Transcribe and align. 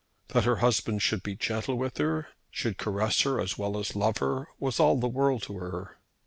That 0.29 0.45
her 0.45 0.55
husband 0.55 1.03
should 1.03 1.21
be 1.21 1.35
gentle 1.35 1.75
with 1.75 1.99
her, 1.99 2.29
should 2.49 2.79
caress 2.79 3.21
her 3.21 3.39
as 3.39 3.59
well 3.59 3.77
as 3.77 3.95
love 3.95 4.17
her, 4.17 4.47
was 4.57 4.79
all 4.79 4.97
the 4.99 5.07
world 5.07 5.43
to 5.43 5.59
her. 5.59 5.99